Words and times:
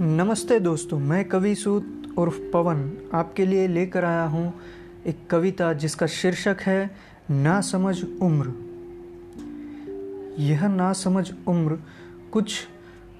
नमस्ते 0.00 0.60
दोस्तों, 0.60 0.98
मैं 0.98 1.24
कवि 1.24 1.54
सूत 1.54 2.14
उर्फ़ 2.18 2.38
पवन 2.52 3.10
आपके 3.14 3.46
लिए 3.46 3.68
लेकर 3.68 4.04
आया 4.04 4.24
हूँ 4.24 4.54
एक 5.06 5.26
कविता 5.30 5.72
जिसका 5.72 6.06
शीर्षक 6.06 6.56
है 6.60 6.96
ना 7.30 7.60
समझ 7.60 8.04
उम्र। 8.22 8.52
यह 10.38 10.68
ना 10.68 10.92
समझ 10.92 11.32
उम्र 11.46 11.78
कुछ 12.32 12.68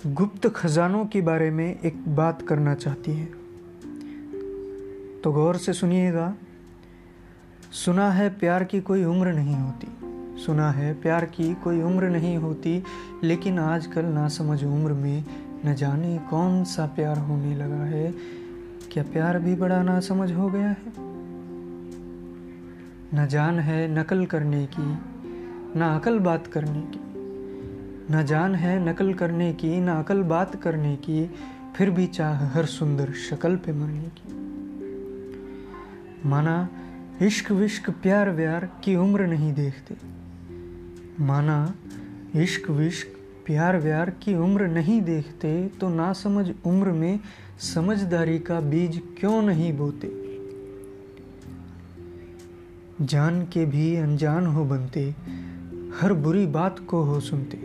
गुप्त 0.06 0.48
खजानों 0.48 1.06
के 1.06 1.20
बारे 1.20 1.50
में 1.50 1.80
एक 1.80 2.16
बात 2.16 2.42
करना 2.42 2.74
चाहती 2.74 3.12
है। 3.12 3.26
तो 5.20 5.32
गौर 5.32 5.56
से 5.56 5.72
सुनिएगा। 5.72 6.34
सुना 7.72 8.10
है 8.10 8.28
प्यार 8.30 8.64
की 8.64 8.80
कोई 8.80 9.04
उम्र 9.04 9.32
नहीं 9.32 9.54
होती। 9.54 9.88
सुना 10.42 10.70
है 10.70 10.94
प्यार 10.94 11.24
की 11.24 11.54
कोई 11.54 11.82
उम्र 11.82 12.08
नहीं 12.08 12.36
होती, 12.36 12.82
लेकिन 13.24 13.58
आजकल 13.58 14.04
ना 14.04 14.28
समझ 14.28 14.64
उम्र 14.64 14.92
में 14.92 15.24
न 15.64 15.74
जाने 15.74 16.18
कौन 16.30 16.64
सा 16.64 16.86
प्यार 16.86 17.18
होने 17.18 17.56
लगा 17.56 17.84
है। 17.84 18.14
क्या 18.90 19.04
प्यार 19.04 19.38
भी 19.38 19.54
बड़ा 19.54 19.82
ना 19.82 20.00
समझ 20.00 20.32
हो 20.32 20.48
गया 20.48 20.68
है? 20.68 21.06
न 23.14 23.26
जान 23.30 23.58
है 23.58 23.98
नकल 23.98 24.26
करने 24.26 24.66
की, 24.66 24.98
न 25.78 25.98
अकल 26.00 26.18
बात 26.18 26.46
करने 26.46 26.80
की। 26.80 27.00
न 28.14 28.22
जान 28.26 28.54
है 28.54 28.88
नकल 28.88 29.14
करने 29.14 29.52
की, 29.52 29.80
न 29.80 29.88
अकल 29.88 30.22
बात 30.22 30.62
करने 30.62 30.96
की, 30.96 31.30
फिर 31.76 31.90
भी 31.90 32.06
चाह 32.06 32.46
हर 32.46 32.64
सुंदर 32.64 33.12
शक्ल 33.12 33.56
पे 33.56 33.72
मरने 33.72 34.02
की। 34.02 34.46
माना 36.28 36.68
इश्क 37.22 37.52
विश्क 37.52 37.90
प्यार 37.90 38.30
व्यार 38.30 38.68
की 38.84 38.96
उम्र 38.96 39.26
नहीं 39.26 39.54
देखते। 39.54 39.96
माना 41.20 41.74
इश्क 42.36 42.70
विश्क 42.70 43.15
प्यार 43.46 43.78
व्यार 43.78 44.10
की 44.10 44.34
उम्र 44.34 44.66
नहीं 44.66 45.02
देखते 45.02 45.68
तो 45.68 45.88
ना 45.88 46.12
समझ 46.12 46.50
उम्र 46.64 46.92
में 46.92 47.20
समझदारी 47.74 48.38
का 48.38 48.60
बीज 48.60 49.02
क्यों 49.20 49.42
नहीं 49.42 49.72
बोते? 49.72 50.08
जान 53.04 53.42
के 53.42 53.64
भी 53.64 53.96
अनजान 53.96 54.46
हो 54.46 54.64
बनते, 54.64 55.14
हर 56.00 56.12
बुरी 56.12 56.46
बात 56.46 56.78
को 56.78 57.02
हो 57.02 57.20
सुनते। 57.20 57.58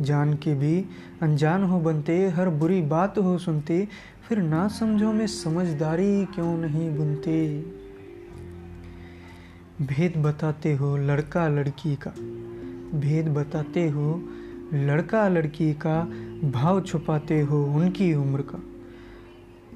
जान 0.00 0.34
के 0.34 0.54
भी 0.54 0.84
अनजान 1.22 1.62
हो 1.62 1.80
बनते, 1.80 2.28
हर 2.28 2.48
बुरी 2.48 2.82
बात 2.82 3.18
हो 3.18 3.38
सुनते, 3.38 3.88
फिर 4.28 4.38
ना 4.38 4.68
समझो 4.68 5.12
में 5.12 5.26
समझदारी 5.26 6.24
क्यों 6.24 6.58
नहीं 6.58 6.90
बुनते? 6.90 7.60
भेद 9.82 10.16
बताते 10.16 10.74
हो 10.74 10.96
लड़का 10.96 11.48
लड़की 11.48 11.98
का, 12.06 12.10
भेद 12.98 13.28
बताते 13.28 13.88
हो 13.88 14.28
लड़का 14.72 15.28
लड़की 15.28 15.72
का 15.72 16.04
भाव 16.44 16.80
छुपाते 16.80 17.40
हो 17.40 17.64
उनकी 17.64 18.14
उम्र 18.14 18.42
का। 18.42 18.62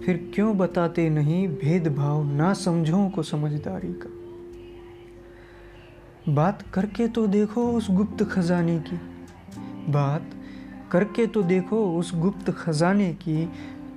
फिर 0.07 0.33
क्यों 0.35 0.59
बताते 0.59 1.11
नहीं 1.11 1.49
भेदभाव 1.49 2.33
ना 2.33 2.53
समझो 2.53 3.09
को 3.09 3.23
समझदारी 3.23 3.93
का? 3.93 4.11
बात 6.33 6.63
करके 6.63 7.09
तो 7.09 7.27
देखो 7.27 7.73
उस 7.73 7.91
गुप्त 7.91 8.25
खजाने 8.25 8.79
की। 8.79 8.97
बात 9.93 10.31
करके 10.91 11.27
तो 11.27 11.43
देखो 11.43 11.99
उस 11.99 12.15
गुप्त 12.15 12.51
खजाने 12.51 13.15
की। 13.15 13.53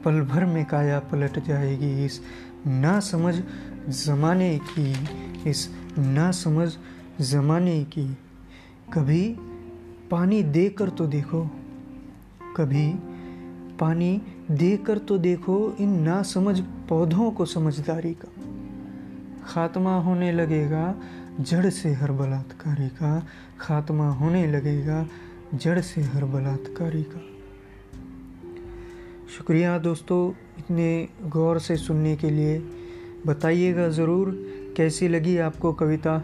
पल 0.06 0.22
भर 0.22 0.46
में 0.46 0.66
काया 0.66 1.00
पलट 1.00 1.46
जाएगी 1.46 2.06
इस 2.06 2.22
ना 2.68 3.00
समझ 3.00 3.44
जमाने 3.90 4.60
की, 4.60 4.96
इस 5.50 5.70
ना 5.98 6.32
समझ 6.32 6.78
जमाने 7.22 7.84
की। 7.84 8.18
कभी 8.94 9.36
पानी 10.12 10.42
देकर 10.44 10.90
तो 10.90 11.06
देखो। 11.08 11.44
कभी 12.58 12.88
पानी 13.80 14.22
देकर 14.52 14.98
तो 14.98 15.18
देखो 15.18 15.58
इन 15.80 15.90
ना 16.00 16.22
समझ 16.24 16.60
पौधों 16.90 17.32
को 17.32 17.46
समझदारी 17.46 18.14
का। 18.14 18.32
खात्मा 19.46 19.96
होने 19.98 20.32
लगेगा 20.32 20.96
जड़ 21.40 21.70
से 21.70 21.94
हर 21.94 22.12
बलात्कारी 22.12 22.88
का। 22.90 23.28
खात्मा 23.60 24.10
होने 24.12 24.46
लगेगा 24.48 25.06
जड़ 25.54 25.80
से 25.80 26.02
हर 26.04 26.26
बलात्कारी 26.26 27.04
का। 27.04 27.22
शुक्रिया 29.38 29.78
दोस्तों 29.78 30.30
इतने 30.60 31.08
गौर 31.28 31.60
से 31.60 31.78
सुनने 31.78 32.16
के 32.16 32.30
लिए। 32.30 32.58
बताइएगा 33.28 33.88
ज़रूर 33.90 34.32
कैसी 34.78 35.08
लगी 35.08 35.38
आपको 35.38 35.74
कविता? 35.74 36.18